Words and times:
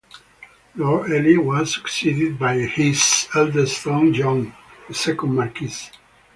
Lord 0.75 1.11
Ely 1.11 1.37
was 1.37 1.75
succeeded 1.75 2.39
by 2.39 2.55
his 2.57 3.27
eldest 3.35 3.83
son, 3.83 4.15
John, 4.15 4.51
the 4.87 4.95
second 4.95 5.35
Marquess. 5.35 5.91